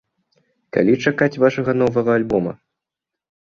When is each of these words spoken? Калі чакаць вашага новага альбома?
Калі 0.77 0.93
чакаць 1.09 1.39
вашага 1.45 1.71
новага 1.83 2.11
альбома? 2.23 2.51